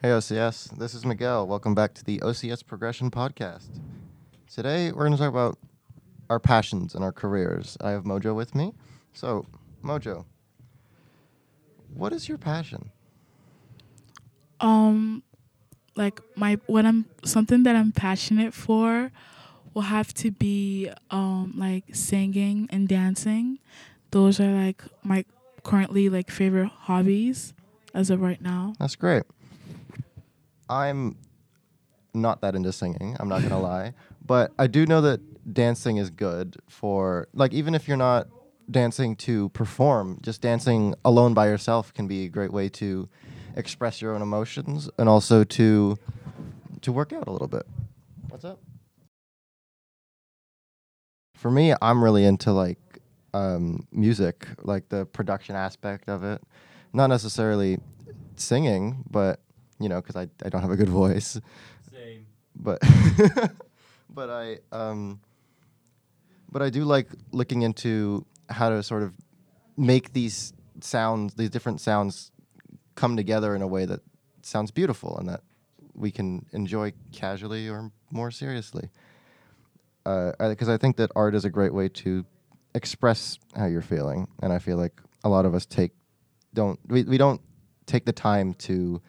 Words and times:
Hey 0.00 0.10
OCS, 0.10 0.78
this 0.78 0.94
is 0.94 1.04
Miguel. 1.04 1.44
Welcome 1.48 1.74
back 1.74 1.92
to 1.94 2.04
the 2.04 2.20
OCS 2.20 2.64
Progression 2.64 3.10
Podcast. 3.10 3.80
Today 4.46 4.92
we're 4.92 5.04
going 5.04 5.10
to 5.10 5.18
talk 5.18 5.28
about 5.28 5.58
our 6.30 6.38
passions 6.38 6.94
and 6.94 7.02
our 7.02 7.10
careers. 7.10 7.76
I 7.80 7.90
have 7.90 8.04
Mojo 8.04 8.32
with 8.32 8.54
me. 8.54 8.74
So, 9.12 9.44
Mojo, 9.82 10.24
what 11.92 12.12
is 12.12 12.28
your 12.28 12.38
passion? 12.38 12.92
Um, 14.60 15.24
like 15.96 16.20
my 16.36 16.60
what 16.66 16.86
I'm 16.86 17.06
something 17.24 17.64
that 17.64 17.74
I'm 17.74 17.90
passionate 17.90 18.54
for 18.54 19.10
will 19.74 19.82
have 19.82 20.14
to 20.14 20.30
be 20.30 20.92
um 21.10 21.54
like 21.56 21.92
singing 21.92 22.68
and 22.70 22.86
dancing. 22.86 23.58
Those 24.12 24.38
are 24.38 24.52
like 24.52 24.84
my 25.02 25.24
currently 25.64 26.08
like 26.08 26.30
favorite 26.30 26.68
hobbies 26.68 27.52
as 27.92 28.10
of 28.10 28.20
right 28.20 28.40
now. 28.40 28.74
That's 28.78 28.94
great. 28.94 29.24
I'm 30.68 31.16
not 32.14 32.40
that 32.40 32.54
into 32.54 32.72
singing, 32.72 33.16
I'm 33.20 33.28
not 33.28 33.40
going 33.40 33.50
to 33.50 33.58
lie, 33.58 33.94
but 34.24 34.52
I 34.58 34.66
do 34.66 34.86
know 34.86 35.00
that 35.02 35.20
dancing 35.52 35.96
is 35.96 36.10
good 36.10 36.56
for 36.68 37.28
like 37.32 37.52
even 37.52 37.74
if 37.74 37.88
you're 37.88 37.96
not 37.96 38.28
dancing 38.70 39.16
to 39.16 39.48
perform, 39.50 40.18
just 40.22 40.40
dancing 40.40 40.94
alone 41.04 41.34
by 41.34 41.48
yourself 41.48 41.92
can 41.94 42.06
be 42.06 42.24
a 42.24 42.28
great 42.28 42.52
way 42.52 42.68
to 42.68 43.08
express 43.56 44.00
your 44.02 44.14
own 44.14 44.22
emotions 44.22 44.90
and 44.98 45.08
also 45.08 45.44
to 45.44 45.96
to 46.82 46.92
work 46.92 47.12
out 47.12 47.26
a 47.26 47.30
little 47.30 47.48
bit. 47.48 47.66
What's 48.28 48.44
up? 48.44 48.60
For 51.34 51.50
me, 51.50 51.74
I'm 51.80 52.02
really 52.02 52.24
into 52.24 52.52
like 52.52 52.78
um, 53.32 53.86
music, 53.92 54.46
like 54.62 54.88
the 54.88 55.06
production 55.06 55.56
aspect 55.56 56.08
of 56.08 56.24
it. 56.24 56.42
Not 56.92 57.08
necessarily 57.08 57.78
singing, 58.36 59.04
but 59.10 59.40
you 59.78 59.88
know, 59.88 60.00
because 60.00 60.16
I, 60.16 60.28
I 60.44 60.48
don't 60.48 60.62
have 60.62 60.70
a 60.70 60.76
good 60.76 60.88
voice. 60.88 61.40
Same. 61.92 62.26
But 62.56 62.82
but 64.10 64.30
I 64.30 64.58
um 64.72 65.20
but 66.50 66.62
I 66.62 66.70
do 66.70 66.84
like 66.84 67.08
looking 67.32 67.62
into 67.62 68.24
how 68.48 68.70
to 68.70 68.82
sort 68.82 69.02
of 69.02 69.12
make 69.76 70.12
these 70.12 70.52
sounds, 70.80 71.34
these 71.34 71.50
different 71.50 71.80
sounds, 71.80 72.32
come 72.94 73.16
together 73.16 73.54
in 73.54 73.62
a 73.62 73.66
way 73.66 73.84
that 73.84 74.00
sounds 74.42 74.70
beautiful 74.70 75.16
and 75.18 75.28
that 75.28 75.42
we 75.94 76.10
can 76.10 76.46
enjoy 76.52 76.92
casually 77.12 77.68
or 77.68 77.90
more 78.10 78.30
seriously. 78.30 78.88
Because 80.04 80.68
I, 80.68 80.74
I 80.74 80.76
think 80.78 80.96
that 80.96 81.10
art 81.14 81.34
is 81.34 81.44
a 81.44 81.50
great 81.50 81.74
way 81.74 81.88
to 81.88 82.24
express 82.74 83.38
how 83.54 83.66
you're 83.66 83.82
feeling, 83.82 84.28
and 84.42 84.52
I 84.52 84.58
feel 84.58 84.78
like 84.78 85.00
a 85.22 85.28
lot 85.28 85.44
of 85.44 85.54
us 85.54 85.66
take 85.66 85.92
don't 86.54 86.80
we, 86.86 87.02
we 87.02 87.18
don't 87.18 87.40
take 87.86 88.06
the 88.06 88.12
time 88.12 88.54
to 88.54 89.02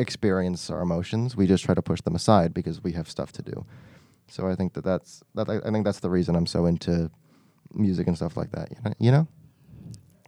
experience 0.00 0.70
our 0.70 0.80
emotions. 0.80 1.36
We 1.36 1.46
just 1.46 1.64
try 1.64 1.74
to 1.74 1.82
push 1.82 2.00
them 2.00 2.14
aside 2.14 2.52
because 2.54 2.82
we 2.82 2.92
have 2.92 3.08
stuff 3.08 3.30
to 3.32 3.42
do. 3.42 3.64
So 4.28 4.48
I 4.48 4.54
think 4.54 4.74
that 4.74 4.84
that's 4.84 5.22
that. 5.34 5.48
I, 5.48 5.56
I 5.58 5.70
think 5.70 5.84
that's 5.84 6.00
the 6.00 6.10
reason 6.10 6.36
I'm 6.36 6.46
so 6.46 6.66
into 6.66 7.10
music 7.74 8.06
and 8.06 8.16
stuff 8.16 8.36
like 8.36 8.50
that. 8.52 8.70
You 8.70 8.76
know, 8.84 8.94
you 8.98 9.12
know. 9.12 9.28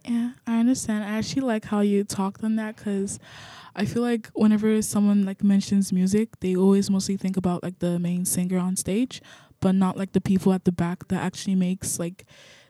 Yeah, 0.05 0.31
I 0.45 0.59
understand. 0.59 1.05
I 1.05 1.17
actually 1.17 1.43
like 1.43 1.65
how 1.65 1.79
you 1.79 2.03
talked 2.03 2.43
on 2.43 2.57
that 2.57 2.75
because 2.75 3.19
I 3.75 3.85
feel 3.85 4.01
like 4.01 4.29
whenever 4.33 4.81
someone 4.81 5.25
like 5.25 5.43
mentions 5.43 5.93
music, 5.93 6.39
they 6.41 6.55
always 6.55 6.89
mostly 6.89 7.17
think 7.17 7.37
about 7.37 7.63
like 7.63 7.79
the 7.79 7.97
main 7.99 8.25
singer 8.25 8.59
on 8.59 8.75
stage, 8.75 9.21
but 9.61 9.75
not 9.75 9.97
like 9.97 10.11
the 10.11 10.21
people 10.21 10.51
at 10.51 10.65
the 10.65 10.73
back 10.73 11.07
that 11.07 11.23
actually 11.23 11.55
makes 11.55 11.99
like 11.99 12.25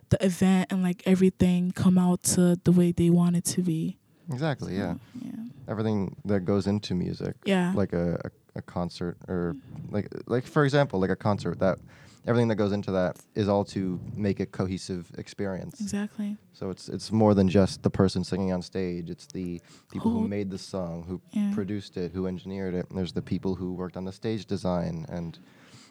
the 0.10 0.24
event 0.24 0.72
and 0.72 0.84
like 0.84 1.02
everything 1.08 1.72
come 1.72 1.98
out 1.98 2.22
to 2.24 2.60
the 2.64 2.72
way 2.72 2.92
they 2.92 3.10
want 3.10 3.36
it 3.36 3.46
to 3.46 3.62
be. 3.62 3.98
Exactly. 4.32 4.78
Yeah. 4.78 4.96
Yeah. 5.20 5.32
Everything 5.68 6.16
that 6.26 6.42
goes 6.42 6.68
into 6.68 6.94
music, 6.96 7.36
Yeah. 7.46 7.72
like 7.76 7.94
a, 7.94 8.20
a, 8.26 8.60
a 8.60 8.62
concert 8.62 9.18
or 9.28 9.56
like 9.90 10.08
like 10.28 10.46
for 10.46 10.64
example, 10.66 11.00
like 11.00 11.10
a 11.10 11.16
concert 11.16 11.60
that 11.60 11.80
everything 12.26 12.48
that 12.50 12.56
goes 12.56 12.72
into 12.72 12.92
that 12.92 13.18
is 13.36 13.48
all 13.50 13.66
to 13.66 14.00
make 14.16 14.40
a 14.40 14.46
cohesive 14.46 15.10
experience. 15.18 15.80
exactly. 15.82 16.38
So 16.54 16.70
it's 16.70 16.90
it's 16.90 17.12
more 17.12 17.34
than 17.34 17.48
just 17.50 17.82
the 17.84 17.90
person 17.90 18.24
singing 18.24 18.52
on 18.52 18.62
stage. 18.62 19.10
It's 19.10 19.28
the 19.28 19.62
people 19.92 20.12
who 20.12 20.20
Whole- 20.20 20.28
made 20.28 20.50
the 20.50 20.58
song, 20.58 21.04
who 21.08 21.22
Yeah. 21.32 21.54
produced 21.54 21.98
it, 21.98 22.12
who 22.12 22.28
engineered 22.28 22.74
it. 22.76 22.86
And 22.90 22.98
there's 22.98 23.14
the 23.14 23.22
people 23.22 23.56
who 23.56 23.74
worked 23.74 23.98
on 23.98 24.06
the 24.06 24.12
stage 24.14 24.46
design 24.46 25.06
and 25.10 25.38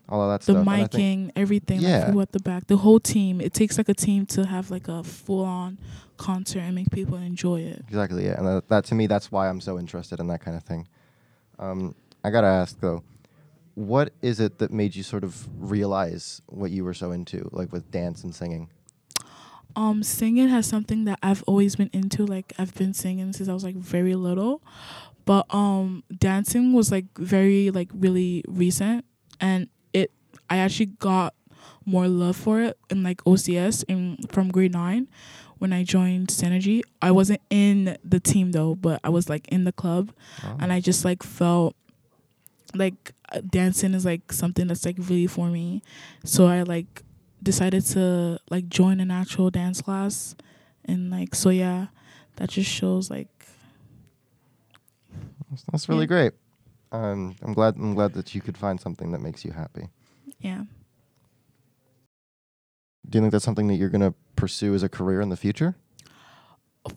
all 0.09 0.23
of 0.23 0.31
that 0.31 0.41
The 0.47 0.53
stuff. 0.53 0.57
And 0.67 0.71
I 0.71 0.87
think- 0.87 1.31
miking, 1.31 1.33
everything, 1.37 1.81
Yeah. 1.81 2.05
like 2.05 2.13
who 2.13 2.21
at 2.21 2.33
the 2.33 2.41
back, 2.41 2.67
the 2.67 2.77
whole 2.79 3.01
team. 3.01 3.41
It 3.41 3.53
takes 3.55 3.79
like 3.79 3.89
a 3.89 3.95
team 3.95 4.27
to 4.27 4.47
have 4.47 4.71
like 4.71 4.89
a 4.89 5.03
full 5.03 5.45
on 5.45 5.79
concert 6.17 6.61
and 6.61 6.75
make 6.75 6.91
people 6.91 7.17
enjoy 7.17 7.61
it. 7.61 7.83
Exactly, 7.89 8.25
yeah. 8.27 8.39
And 8.39 8.47
that, 8.47 8.69
that 8.69 8.85
to 8.87 8.95
me, 8.95 9.07
that's 9.07 9.33
why 9.33 9.49
I'm 9.49 9.61
so 9.61 9.79
interested 9.79 10.21
in 10.21 10.27
that 10.29 10.41
kind 10.41 10.57
of 10.57 10.63
thing. 10.65 10.87
Um, 11.59 11.95
I 12.25 12.31
gotta 12.31 12.47
ask 12.49 12.79
though, 12.81 13.03
what 13.75 14.13
is 14.21 14.39
it 14.39 14.59
that 14.59 14.71
made 14.71 14.95
you 14.95 15.03
sort 15.03 15.25
of 15.25 15.49
realize 15.59 16.43
what 16.47 16.71
you 16.71 16.85
were 16.85 16.95
so 16.95 17.11
into, 17.13 17.49
like 17.53 17.73
with 17.73 17.91
dance 17.91 18.23
and 18.23 18.35
singing? 18.35 18.69
Um, 19.75 20.03
singing 20.03 20.49
has 20.49 20.67
something 20.67 21.05
that 21.07 21.19
I've 21.23 21.43
always 21.45 21.77
been 21.77 21.89
into. 21.95 22.27
Like 22.27 22.53
I've 22.59 22.75
been 22.75 22.93
singing 22.93 23.33
since 23.33 23.49
I 23.49 23.55
was 23.55 23.65
like 23.65 23.77
very 23.77 24.15
little, 24.15 24.63
but 25.25 25.47
um, 25.55 26.05
dancing 26.19 26.75
was 26.75 26.91
like 26.93 27.07
very 27.17 27.71
like 27.71 27.89
really 27.95 28.45
recent, 28.47 29.07
and 29.41 29.69
I 30.53 30.59
actually 30.59 30.93
got 31.01 31.35
more 31.87 32.09
love 32.09 32.37
for 32.37 32.61
it 32.63 32.77
in 32.91 33.03
like 33.03 33.25
OCS 33.25 33.85
in 33.89 34.19
from 34.29 34.51
grade 34.51 34.73
nine 34.73 35.09
when 35.59 35.73
I 35.73 35.85
joined 35.85 36.29
Synergy. 36.29 36.83
I 37.01 37.11
wasn't 37.13 37.41
in 37.51 37.97
the 38.05 38.21
team 38.21 38.53
though, 38.53 38.75
but 38.75 39.01
I 39.05 39.09
was 39.11 39.29
like 39.29 39.49
in 39.49 39.65
the 39.65 39.73
club, 39.73 40.13
and 40.61 40.73
I 40.73 40.81
just 40.81 41.05
like 41.05 41.23
felt 41.23 41.75
like 42.75 43.13
uh, 43.33 43.41
dancing 43.51 43.95
is 43.95 44.05
like 44.05 44.33
something 44.33 44.67
that's 44.69 44.85
like 44.85 44.97
really 44.99 45.27
for 45.27 45.49
me. 45.49 45.83
So 46.25 46.47
I 46.47 46.63
like 46.63 47.03
decided 47.43 47.85
to 47.87 48.39
like 48.51 48.69
join 48.69 49.01
an 49.01 49.11
actual 49.11 49.51
dance 49.51 49.83
class 49.83 50.37
and 50.85 51.11
like 51.11 51.35
so 51.35 51.51
yeah, 51.51 51.89
that 52.37 52.51
just 52.51 52.71
shows 52.71 53.11
like 53.11 53.29
That's, 55.51 55.65
that's 55.71 55.89
really 55.89 56.05
Yeah. 56.05 56.07
great. 56.07 56.33
Um, 56.93 57.37
I'm 57.43 57.53
glad. 57.55 57.77
I'm 57.77 57.95
glad 57.95 58.15
that 58.15 58.35
you 58.35 58.41
could 58.41 58.57
find 58.59 58.81
something 58.81 59.13
that 59.13 59.21
makes 59.21 59.45
you 59.45 59.53
happy. 59.53 59.89
Yeah. 60.43 60.65
Do 63.09 63.19
you 63.19 63.23
think 63.23 63.33
that's 63.33 63.45
something 63.45 63.69
that 63.69 63.75
you're 63.75 63.89
gonna 63.89 64.15
pursue 64.37 64.75
as 64.75 64.83
a 64.83 64.89
career 64.89 65.21
in 65.21 65.29
the 65.29 65.37
future? 65.37 65.77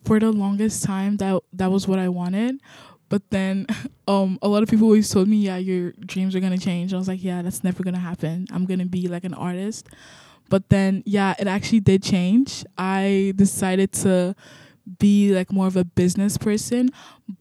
For 0.04 0.20
the 0.20 0.32
longest 0.32 0.84
time 0.84 1.18
that 1.18 1.42
that 1.54 1.72
was 1.72 1.88
what 1.88 2.00
I 2.00 2.10
wanted. 2.10 2.60
But 3.10 3.30
then 3.30 3.68
um 4.08 4.40
a 4.42 4.48
lot 4.48 4.64
of 4.64 4.70
people 4.70 4.88
always 4.88 5.10
told 5.10 5.28
me, 5.28 5.38
Yeah, 5.38 5.58
your 5.58 5.94
dreams 5.94 6.36
are 6.36 6.40
gonna 6.40 6.58
change. 6.58 6.94
I 6.94 6.98
was 6.98 7.08
like, 7.08 7.24
Yeah, 7.24 7.42
that's 7.42 7.64
never 7.64 7.84
gonna 7.84 8.00
happen. 8.00 8.48
I'm 8.52 8.66
gonna 8.66 8.86
be 8.86 9.08
like 9.08 9.24
an 9.24 9.34
artist. 9.34 9.88
But 10.50 10.70
then 10.70 11.04
yeah, 11.06 11.34
it 11.40 11.48
actually 11.48 11.80
did 11.80 12.04
change. 12.04 12.64
I 12.78 13.34
decided 13.36 13.92
to 14.04 14.36
be 15.00 15.34
like 15.34 15.52
more 15.52 15.68
of 15.68 15.76
a 15.76 15.84
business 15.84 16.38
person 16.38 16.90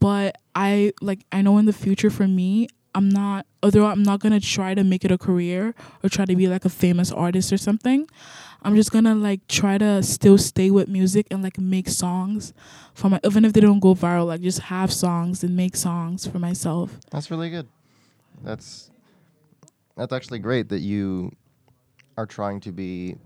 but 0.00 0.38
i 0.54 0.92
like 1.02 1.20
i 1.30 1.42
know 1.42 1.58
in 1.58 1.66
the 1.66 1.72
future 1.72 2.08
for 2.10 2.26
me 2.26 2.66
i'm 2.94 3.08
not 3.08 3.46
although 3.62 3.86
i'm 3.86 4.02
not 4.02 4.20
gonna 4.20 4.40
try 4.40 4.74
to 4.74 4.84
make 4.84 5.04
it 5.04 5.10
a 5.10 5.18
career 5.18 5.74
or 6.02 6.08
try 6.08 6.24
to 6.24 6.36
be 6.36 6.46
like 6.46 6.64
a 6.64 6.68
famous 6.68 7.10
artist 7.12 7.52
or 7.52 7.56
something 7.58 8.06
i'm 8.62 8.74
just 8.76 8.90
gonna 8.92 9.14
like 9.14 9.40
try 9.48 9.76
to 9.78 10.02
still 10.02 10.38
stay 10.38 10.70
with 10.70 10.88
music 10.88 11.26
and 11.30 11.42
like 11.42 11.58
make 11.58 11.88
songs 11.88 12.52
for 12.94 13.08
my 13.10 13.20
even 13.24 13.44
if 13.44 13.52
they 13.52 13.60
don't 13.60 13.80
go 13.80 13.94
viral 13.94 14.26
like 14.26 14.40
just 14.40 14.60
have 14.60 14.92
songs 14.92 15.42
and 15.44 15.56
make 15.56 15.76
songs 15.76 16.26
for 16.26 16.38
myself 16.38 16.98
That's 17.10 17.30
really 17.30 17.50
good. 17.50 17.68
That's 18.42 18.90
that's 19.96 20.12
actually 20.12 20.40
great 20.40 20.68
that 20.70 20.80
you 20.80 21.30
are 22.16 22.26
trying 22.26 22.60
to 22.60 22.72
be 22.72 23.16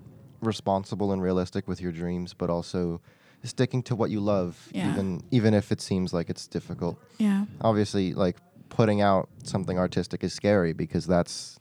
responsible 0.40 1.12
and 1.12 1.20
realistic 1.22 1.66
with 1.66 1.80
your 1.80 1.92
dreams, 1.92 2.34
but 2.34 2.48
also 2.50 3.00
sticking 3.42 3.82
to 3.84 3.94
what 3.96 4.10
you 4.10 4.20
love, 4.20 4.68
Yeah. 4.72 4.90
even 4.92 5.22
even 5.30 5.54
if 5.54 5.72
it 5.72 5.80
seems 5.80 6.12
like 6.12 6.28
it's 6.30 6.46
difficult. 6.46 6.98
yeah 7.18 7.44
Obviously, 7.60 8.12
like 8.14 8.36
putting 8.78 9.00
out 9.00 9.28
something 9.42 9.76
artistic 9.76 10.22
is 10.22 10.32
scary 10.32 10.72
because 10.72 11.04
that's 11.04 11.58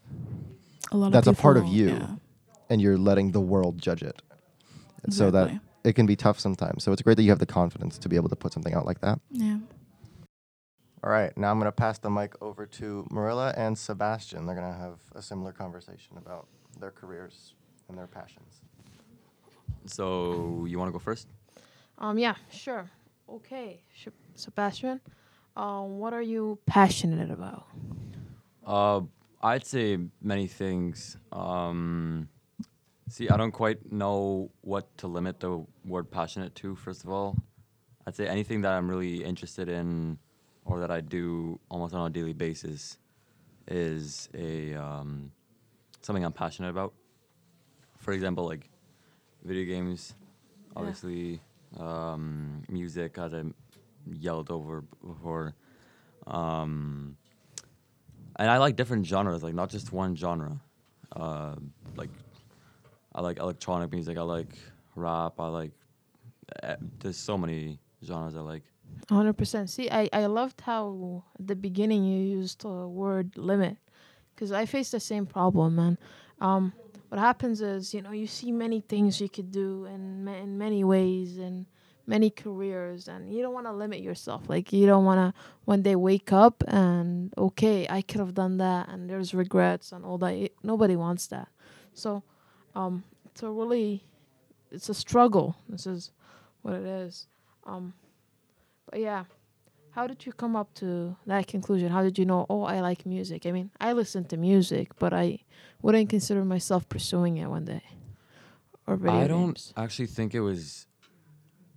a 0.92 0.98
lot 0.98 1.12
That's 1.12 1.26
of 1.26 1.40
a 1.40 1.42
part 1.42 1.58
of 1.58 1.66
you. 1.68 1.88
yeah, 1.90 2.16
and 2.70 2.80
you're 2.80 2.96
letting 3.10 3.32
the 3.32 3.40
world 3.42 3.82
judge 3.82 4.04
it. 4.04 4.22
And 5.02 5.12
so 5.12 5.32
that 5.32 5.60
it 5.84 5.94
can 5.94 6.06
be 6.06 6.16
tough 6.16 6.40
sometimes. 6.40 6.84
So 6.84 6.92
it's 6.92 7.02
great 7.02 7.18
that 7.18 7.24
you 7.24 7.32
have 7.32 7.40
the 7.40 7.48
confidence 7.48 7.98
to 7.98 8.08
be 8.08 8.18
able 8.18 8.30
to 8.30 8.36
put 8.36 8.54
something 8.54 8.76
out 8.76 8.86
like 8.86 9.02
that. 9.02 9.20
yeah 9.32 9.58
All 11.04 11.10
right, 11.10 11.36
now 11.36 11.50
I'm 11.50 11.58
going 11.58 11.66
to 11.66 11.72
pass 11.72 11.98
the 11.98 12.12
mic 12.12 12.36
over 12.40 12.68
to 12.68 13.08
Marilla 13.10 13.52
and 13.58 13.76
Sebastian. 13.76 14.46
They're 14.46 14.56
going 14.56 14.72
to 14.72 14.78
have 14.78 15.00
a 15.16 15.22
similar 15.24 15.52
conversation 15.52 16.18
about 16.18 16.46
their 16.80 16.92
careers 16.92 17.56
and 17.90 17.98
their 17.98 18.06
passions. 18.08 18.62
So 19.88 20.66
you 20.70 20.78
want 20.78 20.90
to 20.90 20.94
go 20.94 21.00
first? 21.00 21.28
Um, 21.98 22.20
yeah, 22.20 22.36
sure. 22.52 22.92
Okay, 23.28 23.82
Sh- 23.92 24.10
Sebastian, 24.36 25.02
um, 25.58 25.98
what 25.98 26.14
are 26.14 26.22
you 26.22 26.60
passionate 26.66 27.32
about? 27.32 27.66
Uh, 28.66 29.02
I'd 29.42 29.66
say 29.66 29.98
many 30.22 30.48
things. 30.48 31.18
Um, 31.32 32.30
see, 33.10 33.30
I 33.30 33.38
don't 33.38 33.52
quite 33.52 33.92
know 33.92 34.52
what 34.62 34.96
to 35.00 35.08
limit 35.08 35.40
the 35.40 35.66
word 35.86 36.12
passionate 36.12 36.54
to. 36.56 36.76
First 36.76 37.04
of 37.04 37.10
all, 37.10 37.36
I'd 38.06 38.16
say 38.16 38.28
anything 38.28 38.62
that 38.62 38.72
I'm 38.74 38.88
really 38.90 39.24
interested 39.24 39.68
in 39.68 40.18
or 40.66 40.80
that 40.80 40.92
I 40.92 41.02
do 41.02 41.60
almost 41.70 41.94
on 41.94 42.06
a 42.06 42.10
daily 42.14 42.34
basis 42.34 42.98
is 43.68 44.30
a 44.34 44.76
um, 44.76 45.32
something 46.02 46.24
I'm 46.24 46.34
passionate 46.34 46.70
about. 46.70 46.94
For 47.98 48.12
example, 48.14 48.46
like 48.46 48.70
video 49.44 49.66
games, 49.66 50.14
Yeah. 50.18 50.74
obviously, 50.82 51.42
um, 51.78 52.64
music, 52.70 53.18
as 53.18 53.34
I 53.34 53.44
yelled 54.14 54.52
over 54.52 54.84
before. 55.06 55.56
Um, 56.26 57.18
and 58.38 58.50
I 58.50 58.58
like 58.58 58.76
different 58.76 59.06
genres, 59.06 59.44
like 59.44 59.54
not 59.54 59.70
just 59.70 59.92
one 59.92 60.16
genre. 60.16 60.60
Uh, 61.16 61.56
like 61.96 62.10
I 63.16 63.22
like 63.22 63.40
electronic 63.40 63.92
music. 63.92 64.18
I 64.18 64.22
like 64.22 64.58
rap. 64.96 65.40
I 65.40 65.48
like. 65.48 65.72
Uh, 66.64 66.76
there's 67.00 67.18
so 67.18 67.38
many 67.38 67.80
genres 68.04 68.36
I 68.36 68.42
like. 68.42 68.64
Hundred 69.10 69.34
percent. 69.34 69.70
See, 69.70 69.90
I 69.90 70.10
I 70.14 70.26
loved 70.28 70.62
how 70.62 71.24
at 71.40 71.48
the 71.48 71.56
beginning 71.56 72.04
you 72.04 72.38
used 72.38 72.62
the 72.62 72.88
word 72.88 73.38
limit, 73.38 73.78
because 74.36 74.52
I 74.52 74.66
face 74.66 74.92
the 74.92 75.00
same 75.00 75.26
problem, 75.26 75.76
man. 75.76 75.98
Um, 76.40 76.74
what 77.10 77.20
happens 77.20 77.62
is, 77.62 77.94
you 77.94 78.02
know, 78.02 78.12
you 78.12 78.28
see 78.28 78.52
many 78.52 78.82
things 78.82 79.20
you 79.22 79.30
could 79.30 79.52
do 79.52 79.86
in 79.86 80.26
ma- 80.26 80.36
in 80.36 80.58
many 80.58 80.84
ways 80.84 81.38
and 81.38 81.66
many 82.08 82.30
careers, 82.30 83.08
and 83.08 83.32
you 83.34 83.42
don't 83.44 83.54
want 83.54 83.66
to 83.68 83.74
limit 83.74 84.00
yourself. 84.02 84.44
Like 84.48 84.72
you 84.74 84.86
don't 84.88 85.06
want 85.06 85.20
to 85.36 85.40
one 85.66 85.82
day 85.84 85.96
wake 85.96 86.32
up 86.32 86.64
and 86.68 87.34
okay, 87.38 87.86
I 87.90 88.02
could 88.02 88.20
have 88.20 88.34
done 88.34 88.58
that, 88.58 88.88
and 88.90 89.10
there's 89.10 89.34
regrets 89.34 89.92
and 89.92 90.06
all 90.06 90.18
that. 90.20 90.34
It- 90.34 90.56
nobody 90.64 90.96
wants 90.96 91.28
that. 91.28 91.50
So, 91.94 92.24
um, 92.76 93.04
it's 93.26 93.44
a 93.44 93.50
really, 93.52 94.04
it's 94.72 94.90
a 94.90 94.94
struggle. 94.94 95.58
This 95.68 95.86
is 95.86 96.12
what 96.62 96.74
it 96.76 96.86
is. 96.86 97.28
Um, 97.66 97.94
but 98.90 99.00
yeah, 99.02 99.26
how 99.92 100.08
did 100.08 100.26
you 100.26 100.32
come 100.32 100.56
up 100.56 100.74
to 100.76 101.16
that 101.26 101.48
conclusion? 101.48 101.90
How 101.92 102.04
did 102.04 102.18
you 102.18 102.26
know? 102.26 102.46
Oh, 102.50 102.64
I 102.64 102.80
like 102.82 103.06
music. 103.06 103.46
I 103.46 103.52
mean, 103.52 103.70
I 103.82 103.92
listen 103.94 104.24
to 104.26 104.38
music, 104.38 104.90
but 104.98 105.14
I 105.14 105.40
wouldn't 105.82 106.10
consider 106.10 106.46
myself 106.46 106.88
pursuing 106.88 107.38
it 107.38 107.48
one 107.50 107.66
day. 107.66 107.84
Or 108.86 108.94
I 109.10 109.28
don't 109.28 109.48
games. 109.48 109.74
actually 109.76 110.08
think 110.08 110.34
it 110.34 110.40
was 110.40 110.88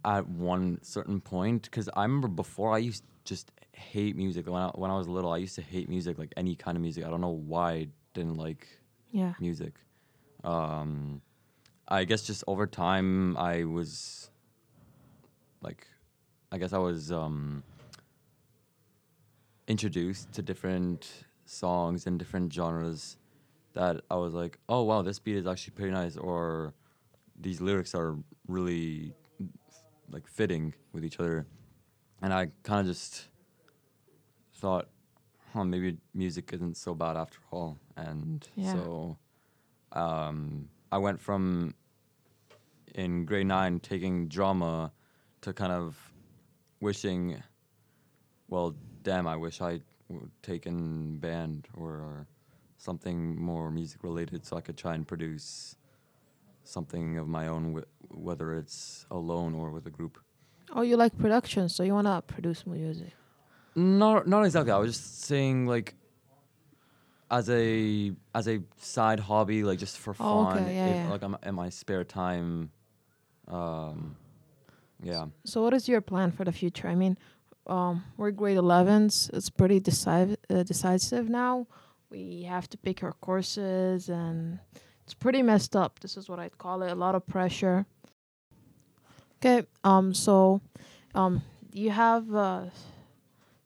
at 0.05 0.29
one 0.29 0.79
certain 0.83 1.21
point 1.21 1.63
because 1.65 1.89
I 1.95 2.03
remember 2.03 2.29
before 2.29 2.73
I 2.75 2.79
used 2.79 3.03
to 3.03 3.09
just 3.25 3.51
hate 3.73 4.17
music 4.17 4.47
when 4.47 4.63
I, 4.63 4.69
when 4.75 4.91
I 4.91 4.97
was 4.97 5.09
little. 5.09 5.33
I 5.33 5.39
used 5.39 5.55
to 5.57 5.63
hate 5.63 5.89
music, 5.89 6.19
like 6.19 6.33
any 6.37 6.55
kind 6.55 6.77
of 6.77 6.83
music. 6.83 7.05
I 7.05 7.11
don't 7.11 7.21
know 7.21 7.29
why 7.29 7.73
I 7.73 7.89
didn't 8.15 8.37
like 8.37 8.67
Yeah. 9.11 9.35
music. 9.41 9.75
Um, 10.45 11.21
I 11.89 12.05
guess 12.05 12.23
just 12.23 12.45
over 12.47 12.67
time, 12.67 13.37
I 13.37 13.65
was 13.65 14.31
like, 15.61 15.87
I 16.53 16.59
guess 16.59 16.73
I 16.73 16.79
was 16.79 17.13
um, 17.13 17.63
introduced 19.69 20.33
to 20.33 20.43
different 20.43 21.25
songs 21.45 22.07
and 22.07 22.19
different 22.19 22.53
genres 22.53 23.17
that 23.75 24.01
I 24.11 24.17
was 24.17 24.35
like, 24.35 24.59
oh 24.69 24.83
wow, 24.83 25.03
this 25.03 25.19
beat 25.19 25.37
is 25.37 25.47
actually 25.47 25.75
pretty 25.75 25.93
nice, 25.93 26.17
or 26.17 26.75
these 27.39 27.61
lyrics 27.61 27.95
are 27.95 28.17
really 28.49 29.15
like 30.11 30.27
fitting 30.27 30.75
with 30.93 31.05
each 31.05 31.19
other, 31.21 31.47
and 32.23 32.33
I 32.33 32.49
kind 32.63 32.81
of 32.81 32.87
just 32.87 33.29
thought, 34.55 34.89
huh, 35.53 35.65
maybe 35.65 35.99
music 36.15 36.51
isn't 36.53 36.77
so 36.77 36.95
bad 36.95 37.17
after 37.17 37.39
all, 37.51 37.79
and 37.97 38.47
Yeah. 38.55 38.73
so 38.73 39.17
um, 39.93 40.69
I 40.93 40.99
went 40.99 41.21
from 41.21 41.75
in 42.95 43.25
grade 43.25 43.47
nine 43.47 43.81
taking 43.81 44.29
drama 44.29 44.93
to 45.43 45.53
kind 45.53 45.73
of 45.73 45.97
wishing, 46.81 47.43
well, 48.49 48.75
damn, 49.03 49.27
I 49.27 49.37
wish 49.37 49.61
I 49.61 49.81
would 50.09 50.31
taken 50.43 51.19
band 51.19 51.69
or 51.75 52.27
something 52.79 53.41
more 53.41 53.71
music 53.71 54.03
related 54.03 54.45
so 54.45 54.57
I 54.57 54.61
could 54.61 54.77
try 54.77 54.95
and 54.95 55.07
produce 55.07 55.77
something 56.65 57.19
of 57.19 57.27
my 57.29 57.49
own, 57.49 57.75
wh- 57.77 58.17
whether 58.17 58.55
it's 58.55 59.07
alone 59.11 59.55
or 59.55 59.71
with 59.71 59.87
a 59.87 59.91
group. 59.91 60.19
Oh, 60.73 60.83
you 60.83 60.97
like 60.97 61.17
production, 61.19 61.69
so 61.69 61.83
you 61.83 61.95
wanna 61.95 62.23
produce 62.27 62.67
music. 62.67 63.13
Not 63.75 64.27
not 64.27 64.45
exactly. 64.45 64.73
I 64.73 64.79
was 64.79 64.97
just 64.97 65.23
saying 65.23 65.67
like 65.67 65.95
as 67.31 67.49
a 67.49 68.13
as 68.35 68.49
a 68.49 68.61
side 68.79 69.21
hobby, 69.21 69.63
like 69.65 69.79
just 69.79 69.99
for 69.99 70.11
Oh, 70.19 70.45
fun. 70.45 70.59
okay, 70.65 70.75
yeah, 70.75 70.87
if, 70.87 70.97
yeah. 70.97 71.11
Like 71.11 71.23
I'm 71.23 71.37
in 71.45 71.55
my 71.55 71.69
spare 71.71 72.05
time. 72.05 72.71
Um, 73.49 74.17
yeah. 75.03 75.27
So, 75.45 75.63
what 75.63 75.75
is 75.75 75.89
your 75.89 76.01
plan 76.01 76.31
for 76.33 76.45
the 76.45 76.53
future? 76.53 76.89
I 76.89 76.95
mean, 76.95 77.17
um, 77.67 78.05
we're 78.17 78.31
grade 78.33 78.59
11s. 78.59 79.31
It's 79.33 79.51
pretty 79.51 79.81
decisive, 79.81 80.37
uh, 80.51 80.63
decisive 80.63 81.29
now. 81.29 81.67
We 82.11 82.43
have 82.43 82.69
to 82.71 82.77
pick 82.79 83.03
our 83.03 83.13
courses, 83.13 84.09
and 84.09 84.59
it's 85.11 85.15
pretty 85.19 85.43
messed 85.43 85.75
up. 85.75 85.99
This 85.99 86.17
is 86.17 86.29
what 86.29 86.39
I'd 86.39 86.57
call 86.57 86.85
it. 86.85 86.93
A 86.93 86.95
lot 86.95 87.17
of 87.17 87.27
pressure. 87.27 87.85
Okay. 89.39 89.67
Um. 89.83 90.15
So, 90.15 90.61
um, 91.17 91.43
you 91.73 91.91
have 91.91 92.33
a 92.33 92.71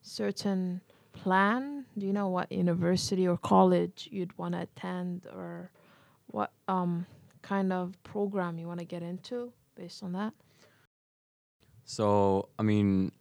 certain 0.00 0.80
plan? 1.12 1.84
Do 1.98 2.06
you 2.06 2.14
know 2.14 2.28
what 2.30 2.50
university 2.50 3.28
or 3.28 3.36
college 3.36 4.08
you'd 4.10 4.32
want 4.38 4.54
to 4.54 4.62
attend, 4.62 5.26
or 5.26 5.70
what 6.28 6.50
um 6.66 7.04
kind 7.42 7.74
of 7.74 7.92
program 8.04 8.58
you 8.58 8.66
want 8.66 8.80
to 8.80 8.86
get 8.86 9.02
into 9.02 9.52
based 9.76 10.02
on 10.02 10.12
that? 10.12 10.32
So 11.84 12.48
I 12.58 12.62
mean, 12.62 13.12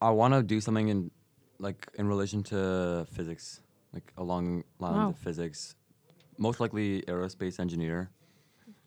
I 0.00 0.10
want 0.10 0.34
to 0.34 0.42
do 0.42 0.60
something 0.60 0.88
in 0.88 1.12
like 1.60 1.86
in 1.94 2.08
relation 2.08 2.42
to 2.44 3.06
physics, 3.12 3.60
like 3.92 4.12
along 4.16 4.64
lines 4.80 4.96
Wow. 4.96 5.10
of 5.10 5.16
physics. 5.18 5.76
Most 6.38 6.60
likely 6.60 7.02
aerospace 7.02 7.60
engineer. 7.60 8.10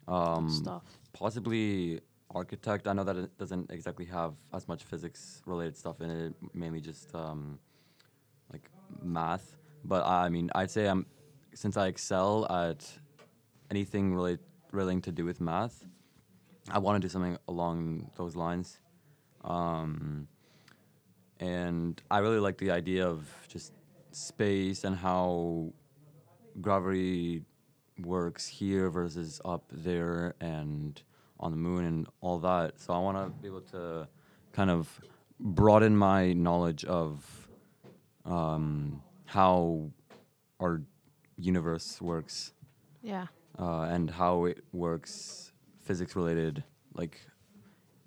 Um, 0.07 0.49
stuff. 0.49 0.83
possibly 1.13 2.01
architect. 2.33 2.87
I 2.87 2.93
know 2.93 3.03
that 3.03 3.15
it 3.15 3.37
doesn't 3.37 3.71
exactly 3.71 4.05
have 4.05 4.33
as 4.53 4.67
much 4.67 4.83
physics 4.83 5.41
related 5.45 5.75
stuff 5.75 6.01
in 6.01 6.09
it, 6.09 6.33
mainly 6.53 6.81
just 6.81 7.13
um, 7.15 7.59
like 8.51 8.69
math. 9.01 9.55
But 9.83 10.05
I 10.05 10.29
mean, 10.29 10.49
I'd 10.53 10.69
say 10.69 10.87
I'm 10.87 11.05
since 11.53 11.77
I 11.77 11.87
excel 11.87 12.45
at 12.51 12.85
anything 13.71 14.13
relate 14.13 14.39
relating 14.71 15.01
to 15.03 15.11
do 15.11 15.25
with 15.25 15.41
math. 15.41 15.85
I 16.69 16.79
want 16.79 17.01
to 17.01 17.07
do 17.07 17.11
something 17.11 17.37
along 17.47 18.11
those 18.15 18.35
lines. 18.35 18.79
Um, 19.43 20.27
and 21.39 22.01
I 22.09 22.19
really 22.19 22.39
like 22.39 22.57
the 22.57 22.71
idea 22.71 23.07
of 23.07 23.27
just 23.47 23.73
space 24.11 24.83
and 24.83 24.95
how 24.95 25.73
gravity 26.61 27.43
works 27.99 28.47
here 28.47 28.89
versus 28.89 29.39
up 29.45 29.63
there 29.71 30.35
and 30.41 31.01
on 31.39 31.51
the 31.51 31.57
moon 31.57 31.85
and 31.85 32.07
all 32.21 32.39
that. 32.39 32.79
So 32.79 32.93
I 32.93 32.99
want 32.99 33.17
to 33.17 33.41
be 33.41 33.47
able 33.47 33.61
to 33.71 34.07
kind 34.53 34.69
of 34.69 35.01
broaden 35.39 35.95
my 35.97 36.33
knowledge 36.33 36.85
of 36.85 37.47
um, 38.25 39.01
how 39.25 39.91
our 40.59 40.81
universe 41.37 42.01
works 42.01 42.53
Yeah. 43.01 43.27
uh, 43.59 43.81
and 43.81 44.09
how 44.09 44.45
it 44.45 44.63
works 44.71 45.51
physics 45.81 46.15
related. 46.15 46.63
Like 46.93 47.19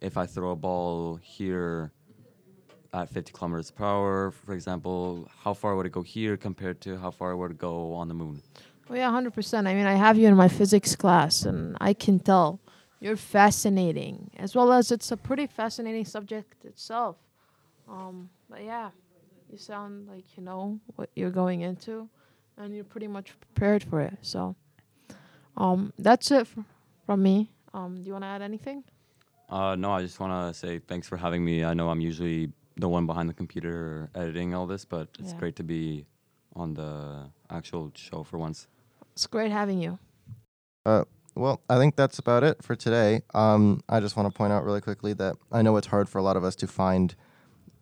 if 0.00 0.16
I 0.16 0.26
throw 0.26 0.50
a 0.52 0.56
ball 0.56 1.16
here 1.16 1.92
at 2.92 3.08
50 3.10 3.32
kilometers 3.32 3.70
per 3.70 3.84
hour, 3.84 4.30
for 4.30 4.54
example, 4.54 5.28
how 5.42 5.52
far 5.54 5.76
would 5.76 5.86
it 5.86 5.92
go 5.92 6.02
here 6.02 6.36
compared 6.36 6.80
to 6.82 6.96
how 6.96 7.10
far 7.10 7.36
would 7.36 7.50
it 7.52 7.58
go 7.58 7.92
on 7.92 8.08
the 8.08 8.14
moon? 8.14 8.42
Oh 8.90 8.94
yeah, 8.94 9.10
hundred 9.10 9.34
percent. 9.34 9.66
I 9.66 9.74
mean, 9.74 9.86
I 9.86 9.94
have 9.94 10.16
you 10.16 10.26
in 10.28 10.34
my 10.36 10.48
physics 10.48 10.96
class, 10.96 11.42
and 11.44 11.76
I 11.80 11.92
can 11.92 12.18
tell 12.18 12.58
you're 13.00 13.16
fascinating, 13.16 14.30
as 14.38 14.54
well 14.54 14.72
as 14.72 14.90
it's 14.90 15.10
a 15.12 15.16
pretty 15.16 15.46
fascinating 15.46 16.06
subject 16.06 16.64
itself. 16.64 17.16
Um, 17.88 18.30
but 18.48 18.64
yeah, 18.64 18.90
you 19.50 19.58
sound 19.58 20.08
like 20.08 20.24
you 20.36 20.42
know 20.42 20.80
what 20.96 21.10
you're 21.14 21.30
going 21.30 21.60
into, 21.60 22.08
and 22.56 22.74
you're 22.74 22.84
pretty 22.84 23.08
much 23.08 23.34
prepared 23.40 23.84
for 23.84 24.00
it. 24.00 24.16
So, 24.22 24.56
um, 25.58 25.92
that's 25.98 26.30
it 26.30 26.46
fr- 26.46 26.60
from 27.04 27.22
me. 27.22 27.50
Um, 27.74 28.00
do 28.00 28.06
you 28.06 28.12
want 28.12 28.24
to 28.24 28.28
add 28.28 28.40
anything? 28.40 28.84
Uh, 29.50 29.76
no, 29.76 29.92
I 29.92 30.00
just 30.02 30.18
want 30.18 30.32
to 30.54 30.58
say 30.58 30.78
thanks 30.78 31.06
for 31.06 31.18
having 31.18 31.44
me. 31.44 31.62
I 31.64 31.74
know 31.74 31.90
I'm 31.90 32.00
usually 32.00 32.50
the 32.78 32.88
one 32.88 33.06
behind 33.06 33.28
the 33.28 33.34
computer 33.34 34.10
editing 34.14 34.54
all 34.54 34.66
this, 34.66 34.84
but 34.84 35.08
it's 35.18 35.32
Yeah. 35.32 35.38
great 35.38 35.56
to 35.56 35.62
be 35.64 36.06
on 36.54 36.74
the 36.74 37.30
actual 37.50 37.90
show 37.94 38.22
for 38.22 38.38
once. 38.38 38.66
It's 39.12 39.26
great 39.26 39.50
having 39.50 39.80
you. 39.80 39.98
Well, 41.34 41.60
I 41.70 41.76
think 41.76 41.94
that's 41.94 42.18
about 42.18 42.42
it 42.42 42.64
for 42.64 42.74
today. 42.74 43.22
Um, 43.32 43.82
I 43.88 44.00
just 44.00 44.16
want 44.16 44.32
to 44.32 44.36
point 44.36 44.52
out 44.52 44.64
really 44.64 44.80
quickly 44.80 45.12
that 45.14 45.36
I 45.52 45.62
know 45.62 45.76
it's 45.76 45.86
hard 45.86 46.08
for 46.08 46.18
a 46.18 46.22
lot 46.22 46.36
of 46.36 46.42
us 46.42 46.56
to 46.56 46.66
find 46.66 47.14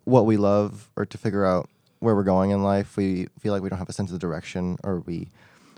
what 0.03 0.27
we 0.27 0.37
love 0.37 0.91
or 0.95 1.05
to 1.07 1.17
figure 1.17 1.43
out 1.43 1.67
where 1.99 2.13
we're 2.13 2.23
going 2.23 2.51
in 2.51 2.61
life. 2.61 2.95
We 2.97 3.27
feel 3.39 3.53
like 3.53 3.63
we 3.63 3.69
don't 3.69 3.79
have 3.79 3.89
a 3.89 3.93
sense 3.93 4.11
of 4.11 4.19
direction, 4.19 4.77
or 4.83 4.99
we 4.99 5.29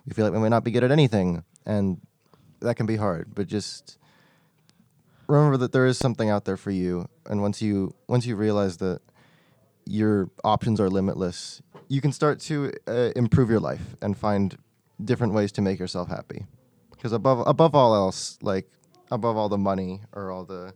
we 0.06 0.14
feel 0.14 0.26
like 0.26 0.34
we 0.34 0.40
may 0.40 0.50
not 0.50 0.66
be 0.66 0.72
good 0.72 0.84
at 0.84 0.92
anything, 0.92 1.44
and 1.66 2.02
that 2.60 2.76
can 2.76 2.86
be 2.86 2.98
hard. 2.98 3.34
But 3.34 3.48
just 3.48 3.98
remember 5.28 5.56
that 5.58 5.72
there 5.72 5.86
is 5.86 5.98
something 5.98 6.30
out 6.30 6.44
there 6.44 6.58
for 6.58 6.72
you, 6.72 7.08
and 7.30 7.42
once 7.42 7.62
you 7.62 7.94
once 8.10 8.26
you 8.26 8.36
realize 8.36 8.78
that 8.78 9.00
your 9.90 10.30
options 10.44 10.80
are 10.80 10.90
limitless, 10.90 11.62
you 11.88 12.00
can 12.00 12.12
start 12.12 12.40
to 12.40 12.72
uh, 12.88 13.12
improve 13.16 13.50
your 13.50 13.60
life 13.60 13.96
and 14.02 14.16
find 14.16 14.56
different 15.04 15.34
ways 15.34 15.52
to 15.54 15.62
make 15.62 15.80
yourself 15.80 16.08
happy. 16.08 16.46
Because 16.92 17.12
above 17.12 17.46
above 17.48 17.74
all 17.74 17.96
else, 17.96 18.38
like 18.42 18.70
above 19.10 19.36
all 19.36 19.50
the 19.50 19.58
money 19.58 20.02
or 20.14 20.32
all 20.32 20.46
the 20.46 20.74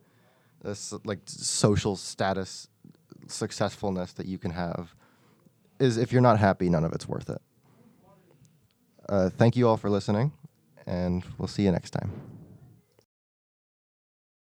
this 0.63 0.93
like 1.03 1.19
social 1.25 1.95
status 1.95 2.67
successfulness 3.27 4.13
that 4.13 4.25
you 4.25 4.37
can 4.37 4.51
have 4.51 4.95
is 5.79 5.97
if 5.97 6.11
you're 6.11 6.21
not 6.21 6.39
happy, 6.39 6.69
none 6.69 6.83
of 6.83 6.93
it's 6.93 7.07
worth 7.07 7.29
it. 7.29 7.41
Uh, 9.07 9.29
thank 9.29 9.55
you 9.55 9.67
all 9.67 9.77
for 9.77 9.89
listening, 9.89 10.31
and 10.87 11.23
we'll 11.37 11.47
see 11.47 11.63
you 11.63 11.71
next 11.71 11.91
time. 11.91 12.32